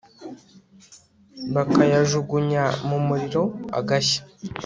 bakayajugunya 1.53 2.63
mu 2.87 2.97
muriro 3.07 3.41
agashya 3.79 4.21